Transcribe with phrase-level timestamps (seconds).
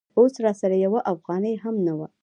[0.17, 2.07] اوس راسره یوه افغانۍ هم نه وه.